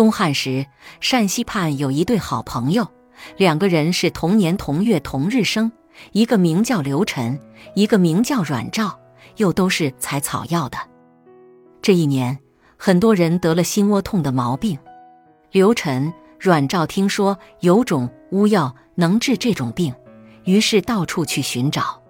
[0.00, 0.64] 东汉时，
[1.02, 2.88] 陕西畔有一对好朋友，
[3.36, 5.70] 两个人是同年同月同日生，
[6.12, 7.38] 一个名叫刘晨，
[7.74, 8.98] 一个名叫阮兆，
[9.36, 10.78] 又都是采草药的。
[11.82, 12.38] 这一年，
[12.78, 14.78] 很多人得了心窝痛的毛病。
[15.52, 19.94] 刘晨、阮兆听说有种巫药能治这种病，
[20.44, 22.02] 于是到处去寻找。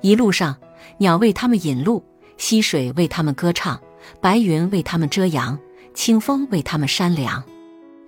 [0.00, 0.56] 一路上，
[0.96, 2.02] 鸟为他们引路，
[2.38, 3.78] 溪水为他们歌唱，
[4.22, 5.58] 白云为他们遮阳。
[5.96, 7.42] 清风为他们扇凉，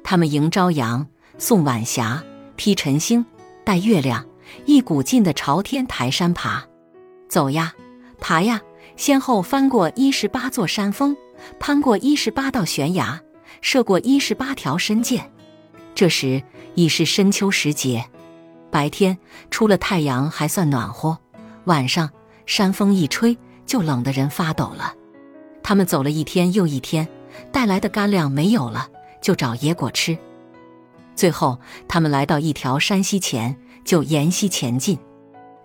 [0.05, 1.07] 他们迎朝阳，
[1.39, 2.23] 送晚霞，
[2.55, 3.25] 披晨星，
[3.65, 4.25] 带月亮，
[4.67, 6.63] 一股劲的朝天台山爬，
[7.31, 7.73] 走呀，
[8.21, 8.61] 爬呀，
[8.97, 11.17] 先后翻过一十八座山峰，
[11.59, 13.21] 攀过一十八道悬崖，
[13.63, 15.33] 涉过一十八条深涧。
[15.95, 16.43] 这时
[16.75, 18.05] 已是深秋时节，
[18.71, 19.17] 白天
[19.51, 21.19] 出了太阳还算暖和，
[21.65, 22.11] 晚上
[22.45, 24.93] 山风一吹就冷得人发抖了。
[25.63, 27.09] 他们走了一天又一天。
[27.51, 28.89] 带来的干粮没有了，
[29.21, 30.17] 就找野果吃。
[31.15, 31.59] 最后，
[31.89, 34.99] 他们来到一条山溪前，就沿溪前进。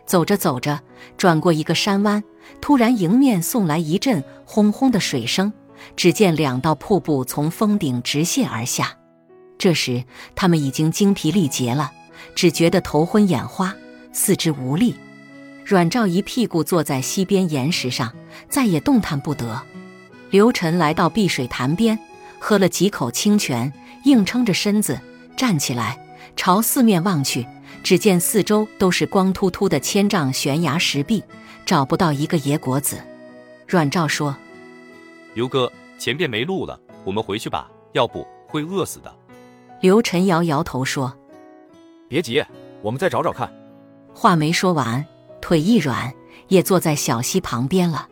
[0.05, 0.80] 走着走着，
[1.17, 2.23] 转过一个山弯，
[2.59, 5.53] 突然迎面送来一阵轰轰的水声。
[5.97, 8.97] 只见两道瀑布从峰顶直泻而下。
[9.58, 11.91] 这时，他们已经精疲力竭了，
[12.35, 13.75] 只觉得头昏眼花，
[14.13, 14.95] 四肢无力。
[15.65, 18.13] 阮兆一屁股坐在溪边岩石上，
[18.49, 19.61] 再也动弹不得。
[20.34, 22.00] 刘晨来到碧水潭边，
[22.39, 23.72] 喝了几口清泉，
[24.06, 25.00] 硬撑着身子
[25.38, 25.95] 站起来，
[26.36, 27.45] 朝四面望去，
[27.84, 31.23] 只见四周都是光秃秃的千丈悬崖石壁，
[31.67, 32.98] 找不到一个野果子。
[33.67, 34.36] 阮兆说
[35.36, 39.16] ：“刘哥，前边没路了，我们回去吧，要不会饿死的。”
[39.81, 41.16] 刘晨摇摇头说
[42.09, 42.44] ：“别急，
[42.81, 43.54] 我们再找找看。”
[44.16, 45.06] 话没说完，
[45.39, 46.11] 腿一软，
[46.48, 48.08] 也坐在小溪旁边了。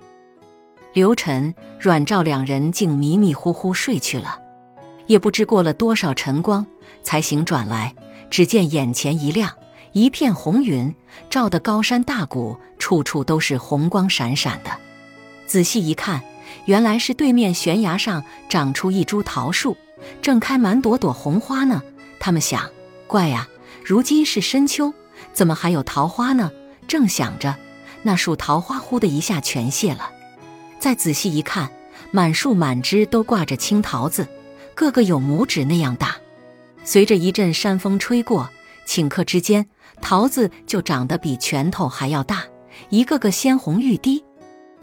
[0.94, 4.40] 刘晨、阮兆两人竟迷迷糊糊睡去了，
[5.08, 6.66] 也不知过了多少晨光，
[7.02, 7.96] 才醒转来。
[8.30, 9.52] 只见眼前一亮，
[9.94, 10.94] 一片红云，
[11.30, 14.72] 照得高山大谷处处都是红光闪闪的。
[15.48, 16.22] 仔细一看，
[16.66, 19.78] 原来是对面悬崖上长出一株桃树，
[20.22, 21.82] 正开满朵朵红花呢。
[22.20, 22.70] 他们想，
[23.08, 23.48] 怪呀，
[23.86, 24.94] 如今是深秋，
[25.32, 26.52] 怎么还有桃花呢？
[26.86, 27.56] 正想着，
[28.04, 30.12] 那树桃花忽的一下全谢了。
[30.82, 31.70] 再仔细一看，
[32.10, 34.28] 满树满枝都挂着青桃子，
[34.74, 36.16] 个个有拇指那样大。
[36.84, 38.50] 随着一阵山风吹过，
[38.88, 39.68] 顷刻之间，
[40.02, 42.46] 桃子就长得比拳头还要大，
[42.90, 44.26] 一个个鲜红欲滴。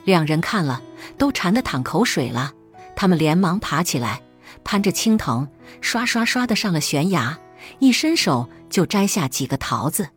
[0.04, 0.80] 两人看了，
[1.18, 2.52] 都馋得淌口水了。
[2.94, 4.22] 他们连忙爬起来，
[4.62, 5.48] 攀着青藤，
[5.80, 7.36] 刷刷刷的上了悬崖，
[7.80, 10.08] 一伸手就摘下几个桃子，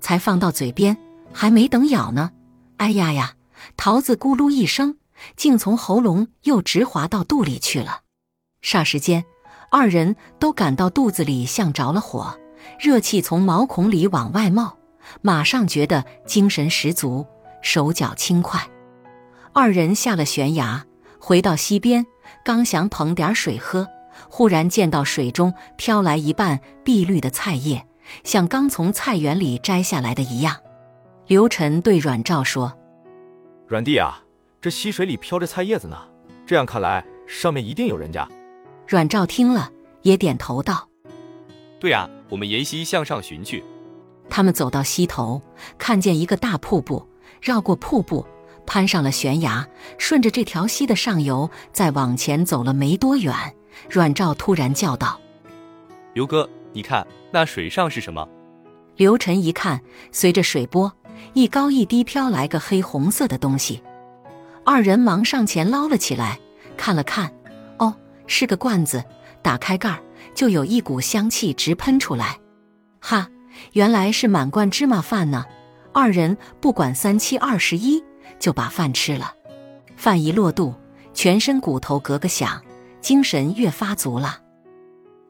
[0.00, 0.96] 才放到嘴边，
[1.30, 2.30] 还没等咬呢，
[2.78, 3.34] 哎呀呀，
[3.76, 4.96] 桃子咕噜一声。
[5.36, 8.02] 竟从喉咙又直滑到肚里去了，
[8.62, 9.24] 霎时间，
[9.70, 12.38] 二人都感到肚子里像着了火，
[12.78, 14.76] 热气从毛孔里往外冒，
[15.22, 17.26] 马上觉得精神十足，
[17.62, 18.60] 手脚轻快。
[19.52, 20.84] 二人下了悬崖，
[21.18, 22.06] 回到溪边，
[22.44, 23.86] 刚想捧点水喝，
[24.28, 27.86] 忽然见到水中飘来一半碧绿的菜叶，
[28.24, 30.56] 像刚从菜园里摘下来的一样。
[31.26, 32.72] 刘晨对阮兆说
[33.66, 34.22] ：“阮弟啊。”
[34.60, 35.96] 这溪水里飘着菜叶子呢，
[36.44, 38.28] 这样看来，上面一定有人家。
[38.86, 39.70] 阮兆听了
[40.02, 40.86] 也点头道
[41.80, 43.64] ：“对啊，我们沿溪向上寻去。”
[44.28, 45.40] 他们走到溪头，
[45.78, 47.08] 看见一个大瀑布，
[47.40, 48.26] 绕过瀑布，
[48.66, 49.66] 攀上了悬崖，
[49.96, 53.34] 顺着这条溪的上游，再往前走了没多远，
[53.88, 55.18] 阮兆突然叫道
[56.12, 58.28] ：“刘哥，你看那水上是什么？”
[58.96, 59.80] 刘晨一看，
[60.12, 60.92] 随着水波
[61.32, 63.82] 一高一低飘来个黑红色的东西。
[64.70, 66.38] 二人忙上前捞了起来，
[66.76, 67.34] 看了看，
[67.78, 67.92] 哦，
[68.28, 69.04] 是个罐子。
[69.42, 70.00] 打开盖儿，
[70.32, 72.38] 就有一股香气直喷出来。
[73.00, 73.28] 哈，
[73.72, 75.44] 原来是满罐芝麻饭呢。
[75.92, 78.00] 二人不管三七二十一，
[78.38, 79.34] 就把饭吃了。
[79.96, 80.72] 饭一落肚，
[81.12, 82.62] 全身骨头咯咯响，
[83.00, 84.38] 精神越发足了。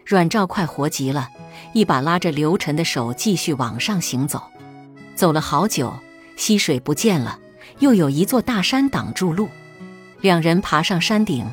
[0.04, 1.30] 阮兆快活极了，
[1.72, 4.42] 一把拉着刘晨的手继续往上行走。
[5.14, 5.94] 走了好久，
[6.36, 7.38] 溪水不见了。
[7.80, 9.48] 又有一座大山挡住路，
[10.20, 11.44] 两人爬上山顶，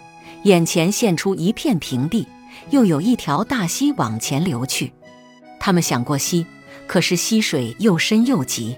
[0.44, 2.27] 眼前现出一片平地，
[2.69, 4.94] 又有一条大溪往前流去。
[5.59, 6.45] 他们想过溪，
[6.85, 8.77] 可是溪水又深又急，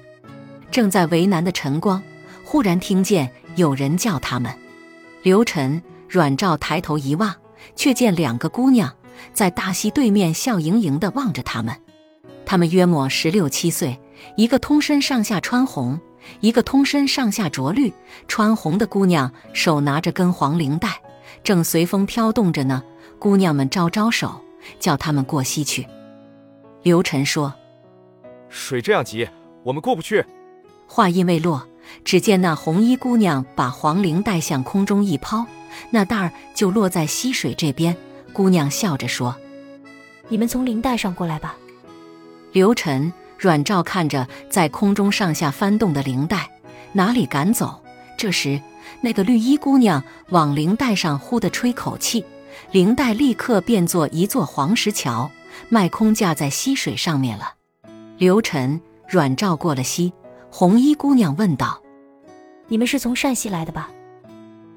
[0.72, 2.02] 正在为难的晨光，
[2.44, 4.54] 忽然听见有人叫他们。
[5.24, 7.36] 刘晨、阮兆抬头一望，
[7.76, 8.94] 却见两个姑娘
[9.34, 11.76] 在大溪对面笑盈盈地望着他们。
[12.46, 14.00] 他们约莫十六七岁，
[14.38, 16.00] 一个通身上下穿红。
[16.40, 17.94] 一个通身上下着绿，
[18.28, 21.02] 穿红的姑娘手拿着根黄绫带，
[21.44, 22.84] 正随风飘动着呢。
[23.18, 24.42] 姑娘们招招手，
[24.80, 25.86] 叫他们过溪去。
[26.84, 27.54] 刘晨说
[28.48, 29.28] ：“水这样急，
[29.64, 30.24] 我们过不去。”
[30.88, 31.68] 话音未落，
[32.06, 35.46] 只见那红衣姑娘把黄绫带向空中一抛，
[35.92, 37.96] 那带儿就落在溪水这边。
[38.32, 39.36] 姑娘笑着说
[40.30, 41.58] ：“你们从绫带上过来吧。”
[42.54, 46.52] 刘晨、阮照看着在空中上下翻动的绫带，
[46.92, 47.82] 哪里敢走？
[48.18, 48.62] 这时，
[49.00, 52.26] 那个绿衣姑娘往绫带上呼的吹口气。
[52.74, 55.32] 绫带立刻变作一座黄石桥，
[55.70, 57.54] 卖空架在溪水上面了。
[58.18, 60.12] 刘晨、阮照过了溪，
[60.52, 61.82] 红衣姑娘问道
[62.68, 63.90] ：“你们是从陕西来的吧？”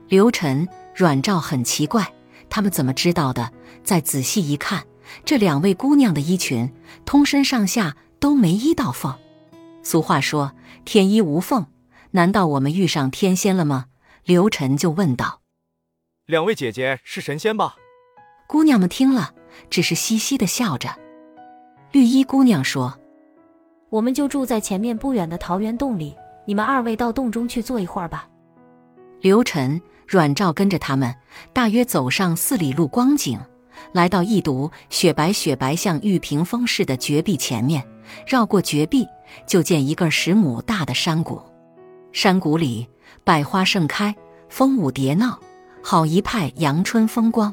[0.07, 2.13] 刘晨、阮照很奇怪，
[2.49, 3.51] 他们怎么知道的？
[3.83, 4.85] 再仔细一看，
[5.25, 6.73] 这两位姑娘的衣裙，
[7.05, 9.19] 通身上下都没一道缝。
[9.83, 10.53] 俗话说
[10.87, 11.67] “天衣无缝”，
[12.13, 13.87] 难道我们遇上天仙了吗？
[14.25, 15.41] 刘晨就问道。
[16.27, 17.75] 两位姐姐是神仙吧？
[18.47, 19.35] 姑娘们听了，
[19.69, 20.89] 只是嘻嘻的笑着。
[21.91, 22.97] 绿衣姑娘说
[23.91, 26.15] ：“我们就住在前面不远的桃源洞里，
[26.47, 28.29] 你们二位到洞中去坐一会儿吧。”
[29.21, 31.13] 刘晨、阮照跟着他们，
[31.53, 33.41] 大约走上四里路光景，
[33.93, 37.83] 来到一堵雪白雪白像玉屏风似的绝壁前面。
[38.27, 39.07] 绕过绝壁，
[39.47, 41.41] 就见一个十亩大的山谷，
[42.13, 42.87] 山谷里
[43.25, 44.15] 百花盛开，
[44.51, 45.39] 蜂舞蝶闹。
[45.83, 47.53] 好一派阳春风光，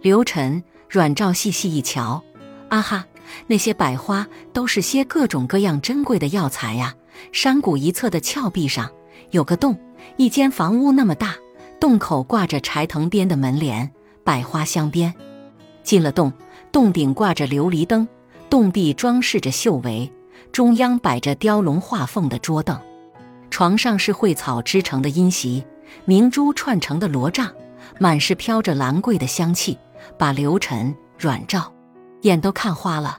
[0.00, 2.22] 刘晨、阮照细细一瞧，
[2.68, 3.06] 啊哈，
[3.48, 6.94] 那些百花都是些各种各样珍贵的药材呀。
[7.32, 8.90] 山谷一侧的峭壁上
[9.30, 9.78] 有个洞，
[10.16, 11.34] 一间房屋那么大，
[11.80, 13.90] 洞口挂着柴藤编的门帘，
[14.24, 15.12] 百花镶边。
[15.82, 16.32] 进了洞，
[16.70, 18.06] 洞顶挂着琉璃灯，
[18.48, 20.10] 洞壁装饰着绣帷，
[20.52, 22.78] 中央摆着雕龙画凤的桌凳，
[23.50, 25.64] 床上是蕙草织成的阴席。
[26.04, 27.52] 明珠串成的罗帐，
[27.98, 29.76] 满是飘着兰桂的香气，
[30.16, 31.72] 把刘晨、阮照
[32.22, 33.18] 眼都看花了。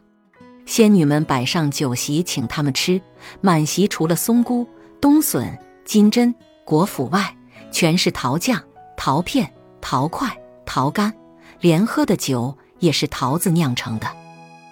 [0.65, 3.01] 仙女们摆上酒席，请他们吃。
[3.41, 4.65] 满席除了松菇、
[5.01, 6.33] 冬笋、金针、
[6.63, 7.35] 果脯外，
[7.71, 8.57] 全是桃酱、
[8.95, 10.29] 桃片、桃块、
[10.65, 11.13] 桃干，
[11.61, 14.07] 连喝的酒也是桃子酿成的。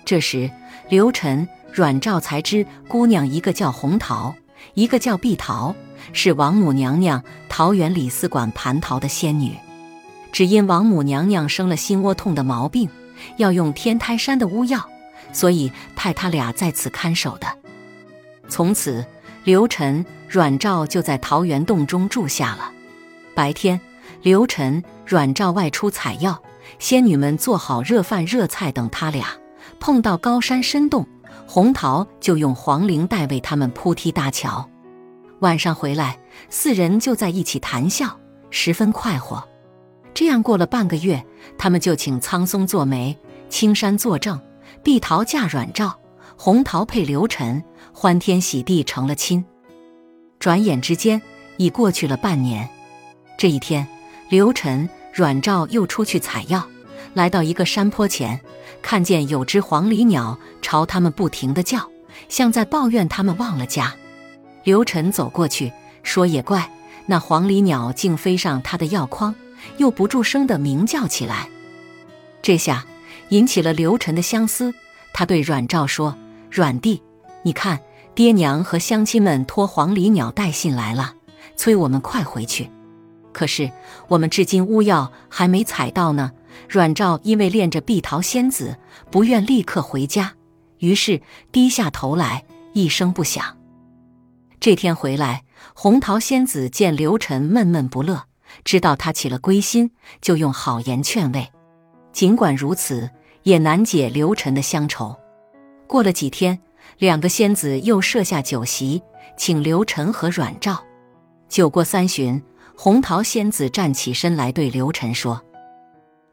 [0.03, 0.51] 这时，
[0.89, 4.35] 刘晨、阮照才知，姑娘一个叫红桃，
[4.73, 5.73] 一个叫碧桃。
[6.13, 9.53] 是王母娘娘桃园李司馆蟠桃的仙女，
[10.31, 12.89] 只因王母娘娘生了心窝痛的毛病，
[13.37, 14.89] 要用天台山的巫药，
[15.31, 17.47] 所以派他俩在此看守的。
[18.47, 19.05] 从此，
[19.43, 22.71] 刘晨、阮照就在桃园洞中住下了。
[23.35, 23.79] 白天，
[24.23, 26.41] 刘晨、阮照外出采药，
[26.77, 29.27] 仙女们做好热饭热菜等他俩。
[29.79, 31.07] 碰到高山深洞，
[31.47, 34.67] 红桃就用黄绫带为他们铺梯搭桥。
[35.39, 36.19] 晚上回来，
[36.49, 38.17] 四人就在一起谈笑，
[38.49, 39.41] 十分快活。
[40.13, 41.23] 这样过了半个月，
[41.57, 43.17] 他们就请苍松做媒，
[43.47, 44.39] 青山作证，
[44.83, 45.97] 碧桃嫁阮照，
[46.35, 47.63] 红桃配刘晨，
[47.93, 49.45] 欢天喜地成了亲。
[50.39, 51.21] 转眼之间，
[51.57, 52.67] 已过去了半年。
[53.37, 53.87] 这一天，
[54.29, 56.67] 刘晨、阮照又出去采药，
[57.13, 58.39] 来到一个山坡前，
[58.81, 61.89] 看见有只黄鹂鸟朝他们不停地叫，
[62.27, 63.93] 像在抱怨他们忘了家。
[64.63, 65.71] 刘晨走过去，
[66.03, 66.71] 说：“也怪，
[67.05, 69.33] 那黄鹂鸟竟飞上他的药筐，
[69.77, 71.49] 又不住声的鸣叫起来。
[72.41, 72.85] 这下
[73.29, 74.73] 引起了刘晨的相思。
[75.11, 76.15] 他对阮照说
[76.51, 77.01] ：‘阮弟，
[77.43, 77.79] 你看，
[78.13, 81.13] 爹娘和乡亲们托黄鹂鸟带信来了，
[81.55, 82.69] 催我们快回去。
[83.39, 83.71] 可是
[84.09, 86.33] 我们至今巫药还没采到呢。’
[86.67, 88.77] 阮照因为恋着碧桃仙子，
[89.09, 90.33] 不愿立刻回家，
[90.79, 92.43] 于是低下头来，
[92.73, 93.57] 一声不响。”
[94.59, 98.25] 这天回来，红桃仙子见刘晨闷闷不乐，
[98.65, 101.49] 知道他起了归心，就用好言劝慰。
[102.11, 103.09] 尽管如此，
[103.43, 105.15] 也难解刘晨的乡愁。
[105.87, 106.59] 过了几天，
[106.97, 109.01] 两个仙子又设下酒席，
[109.37, 110.83] 请刘晨和阮照。
[111.47, 112.43] 酒过三巡，
[112.81, 115.41] 红桃仙子站起身来，对刘晨说：“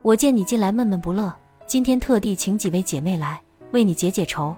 [0.01, 1.35] 我见你近来闷闷不乐，
[1.67, 4.55] 今天特地请几位姐妹来，为你解解愁。”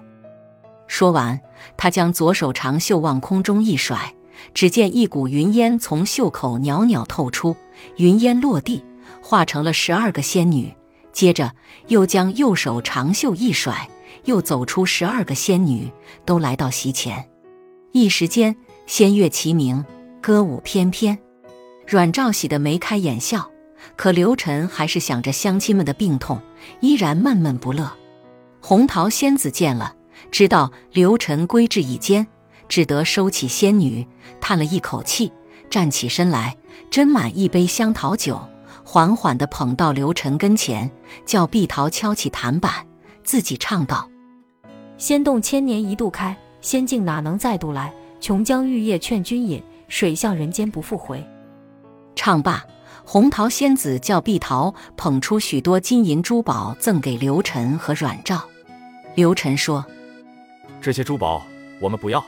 [0.85, 1.41] 说完，
[1.75, 4.13] 她将左手长袖往空中一甩，
[4.53, 7.55] 只见一股云烟从袖口袅袅透出，
[7.95, 8.85] 云烟落地，
[9.23, 10.71] 化成了十二个仙女。
[11.11, 11.55] 接着
[11.87, 13.89] 又将右手长袖一甩，
[14.25, 15.91] 又走出十二个仙女，
[16.23, 17.27] 都来到席前。
[17.93, 18.55] 一时间，
[18.85, 19.83] 仙乐齐鸣，
[20.21, 21.17] 歌舞翩翩。
[21.89, 23.49] 阮兆喜的眉开眼笑，
[23.95, 26.39] 可刘晨还是想着乡亲们的病痛，
[26.81, 27.91] 依然闷闷不乐。
[28.61, 29.95] 红桃仙子见了。
[30.29, 32.27] 知道刘晨归至已坚，
[32.67, 34.07] 只得收起仙女，
[34.39, 35.33] 叹了一口气，
[35.67, 36.55] 站起身来，
[36.91, 38.39] 斟满一杯香桃酒，
[38.83, 40.91] 缓缓地捧到刘晨跟前，
[41.25, 42.85] 叫碧桃敲起弹板，
[43.23, 44.07] 自己唱道
[44.99, 47.91] ：“仙洞千年一度开，仙境哪能再度来？
[48.21, 51.27] 琼浆玉液劝君饮，水向人间不复回。”
[52.21, 52.65] 唱罢，
[53.05, 58.43] 红桃仙子叫碧桃捧出许多金银珠宝赠给刘晨和阮照。
[59.15, 59.85] 刘晨说
[60.81, 61.41] ：“这些珠宝
[61.79, 62.21] 我们不要，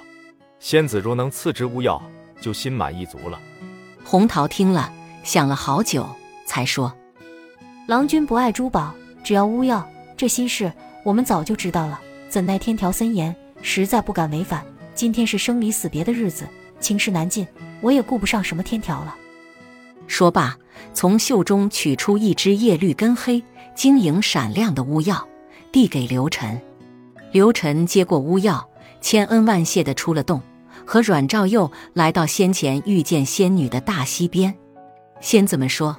[0.62, 2.02] 仙子若能赐之巫药，
[2.40, 3.38] 就心满意足了。”
[4.02, 4.90] 红桃听了，
[5.24, 6.08] 想了好久，
[6.46, 6.94] 才说
[7.86, 8.96] ：“郎君不爱珠宝，
[9.26, 9.86] 只要巫药。
[10.16, 10.72] 这心事
[11.04, 14.64] 我们早就知道了，怎奈天条森严，实在不敢违反。
[14.96, 16.48] 今天是生离死别的日子，
[16.80, 17.46] 情势难尽，
[17.82, 19.18] 我也顾不上什么天条了。”
[20.08, 20.58] 说罢，
[20.94, 23.44] 从袖中取出一支叶绿根黑、
[23.76, 25.28] 晶莹闪亮的乌药，
[25.72, 26.62] 递给刘晨。
[27.32, 30.42] 刘晨接过乌药，千恩万谢的出了洞，
[30.86, 34.54] 和阮兆佑来到先前遇见仙女的大溪边。
[35.22, 35.98] 仙子们说：“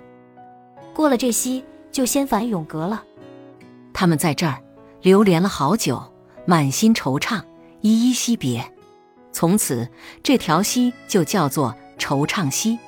[0.93, 3.03] 过了这溪，就先返永阁了。”
[3.95, 4.59] 他们在这儿
[5.01, 6.03] 流连了好久，
[6.45, 7.41] 满心惆怅，
[7.81, 8.63] 依依惜别。
[9.33, 9.89] 从此，
[10.23, 12.79] 这条溪就叫做惆怅溪。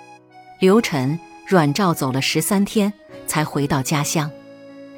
[0.64, 2.90] 刘晨、阮照走了十三天，
[3.26, 4.30] 才回到家乡。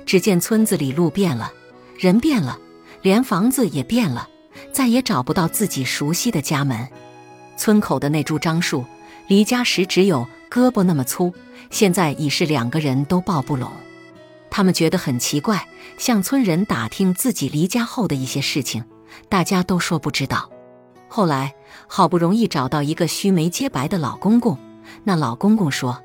[0.06, 1.52] 只见村子里路变了，
[1.98, 2.56] 人变了，
[3.02, 4.28] 连房子也变了，
[4.70, 6.88] 再也找不到自己熟悉的家门。
[7.56, 8.84] 村口的那株樟树，
[9.26, 11.34] 离家时只有胳膊那么粗，
[11.68, 13.68] 现在已是两个人都抱不拢。
[14.48, 15.66] 他们觉得很奇怪，
[15.98, 18.84] 向村人打听自己离家后的一些事情，
[19.28, 20.48] 大家都说不知道。
[21.08, 21.52] 后来
[21.88, 24.56] 好不容易找到一个须眉皆白的老公公。
[25.04, 26.00] 那老公公说：“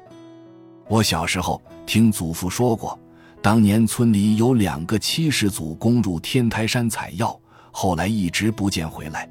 [0.87, 2.99] 我小时候听祖父说过，
[3.41, 7.39] 当年村里有两个七世祖攻入天台山采药，
[7.71, 9.29] 后来一直不见回来。”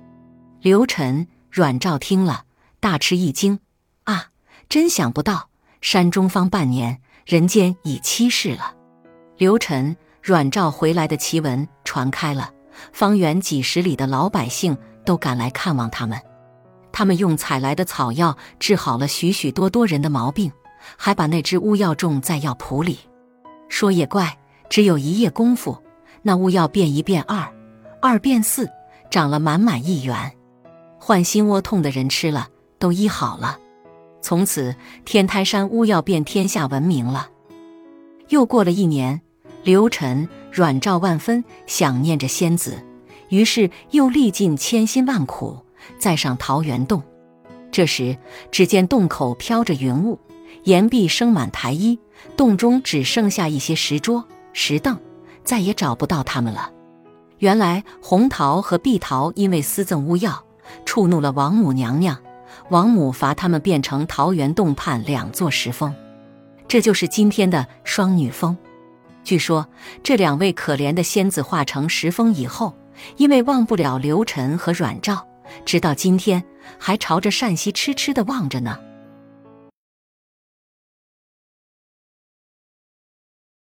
[0.63, 2.45] 刘晨、阮照听了，
[2.81, 3.59] 大吃一惊
[4.05, 4.27] ：“啊，
[4.69, 5.49] 真想不到，
[5.81, 8.75] 山中方半年，人间已七世了。”
[9.39, 12.51] 刘晨、阮照回来的奇闻传开了，
[12.93, 16.21] 方圆几十里的老百姓都赶来看望他们。
[17.01, 20.53] 他们用采来的草药治好了许许多多人的毛病，
[20.99, 22.99] 还把那只乌药种在药圃里。
[23.71, 24.37] 说也怪，
[24.69, 25.79] 只有一夜功夫，
[26.21, 27.51] 那乌药变一变二，
[28.03, 28.69] 二变四，
[29.11, 30.15] 长了满满一园。
[30.99, 33.59] 患心窝痛的人吃了都医好了，
[34.21, 34.77] 从此
[35.07, 37.31] 天台山乌药遍天下闻名了。
[38.29, 39.23] 又过了一年，
[39.63, 42.85] 刘晨、阮照万分想念着仙子，
[43.31, 45.65] 于是又历尽千辛万苦。
[45.99, 47.03] 再上桃源洞，
[47.71, 48.17] 这时
[48.51, 50.19] 只见洞口飘着云雾，
[50.65, 51.99] 岩壁生满苔衣，
[52.37, 54.99] 洞中只剩下一些石桌、石凳，
[55.45, 56.71] 再也找不到他们了。
[57.39, 60.45] 原来红桃和碧桃因为私赠巫药，
[60.85, 62.19] 触怒了王母娘娘，
[62.69, 65.95] 王母罚他们变成桃源洞畔两座石峰，
[66.69, 68.57] 这就是今天的双女峰。
[69.23, 69.67] 据说
[70.03, 72.75] 这两位可怜的仙子化成石峰以后，
[73.17, 75.27] 因为忘不了刘晨和阮照。
[75.65, 76.43] 直到今天，
[76.79, 78.79] 还朝着善熙痴痴地望着呢。